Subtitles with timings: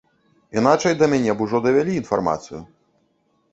[0.61, 2.59] Іначай да мяне б ужо давялі інфармацыю.